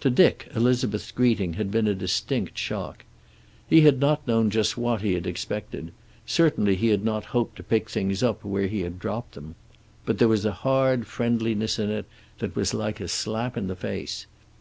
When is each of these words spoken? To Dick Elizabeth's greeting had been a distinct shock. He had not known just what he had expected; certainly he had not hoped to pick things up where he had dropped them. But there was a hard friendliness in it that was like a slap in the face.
To 0.00 0.10
Dick 0.10 0.48
Elizabeth's 0.56 1.12
greeting 1.12 1.52
had 1.52 1.70
been 1.70 1.86
a 1.86 1.94
distinct 1.94 2.58
shock. 2.58 3.04
He 3.68 3.82
had 3.82 4.00
not 4.00 4.26
known 4.26 4.50
just 4.50 4.76
what 4.76 5.00
he 5.02 5.14
had 5.14 5.28
expected; 5.28 5.92
certainly 6.26 6.74
he 6.74 6.88
had 6.88 7.04
not 7.04 7.26
hoped 7.26 7.54
to 7.58 7.62
pick 7.62 7.88
things 7.88 8.20
up 8.20 8.42
where 8.44 8.66
he 8.66 8.80
had 8.80 8.98
dropped 8.98 9.34
them. 9.36 9.54
But 10.06 10.18
there 10.18 10.26
was 10.26 10.44
a 10.44 10.50
hard 10.66 11.06
friendliness 11.06 11.78
in 11.78 11.88
it 11.88 12.06
that 12.40 12.56
was 12.56 12.74
like 12.74 12.98
a 13.00 13.06
slap 13.06 13.56
in 13.56 13.68
the 13.68 13.76
face. 13.76 14.26